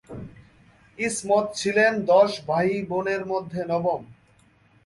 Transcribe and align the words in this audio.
ইসমত 0.99 1.45
ছিলেন 1.55 1.91
দশ 2.05 2.31
ভাই-বোনের 2.47 3.23
মধ্যে 3.25 3.61
নবম। 3.71 4.01